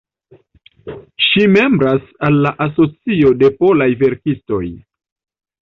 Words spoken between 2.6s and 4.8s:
Asocio de Polaj Verkistoj.